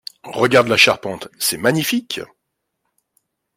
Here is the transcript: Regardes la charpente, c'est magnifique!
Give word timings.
Regardes 0.33 0.67
la 0.69 0.77
charpente, 0.77 1.27
c'est 1.37 1.57
magnifique! 1.57 2.21